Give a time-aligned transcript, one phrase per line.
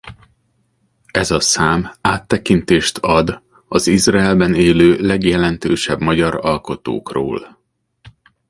[1.11, 7.59] Ez a szám áttekintést ad az Izraelben élő legjelentősebb magyar alkotókról.